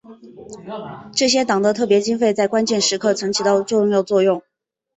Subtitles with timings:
[1.15, 4.41] 这些党的特别经费在关键时刻曾起过重要作用。